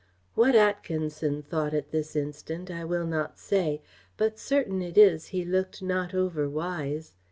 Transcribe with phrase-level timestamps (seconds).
[0.33, 3.83] What Atkinson thought at this instant, I will not say;
[4.17, 7.13] but certain it is he looked not over wise.